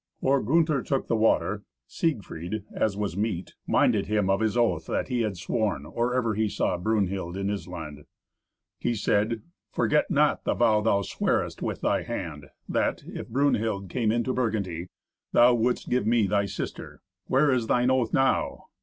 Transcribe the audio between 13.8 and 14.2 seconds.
came